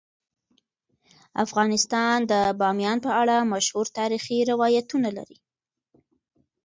افغانستان 1.45 2.17
د 2.31 2.33
بامیان 2.59 2.97
په 3.05 3.11
اړه 3.21 3.35
مشهور 3.53 3.85
تاریخی 3.99 4.37
روایتونه 4.51 5.09
لري. 5.17 5.37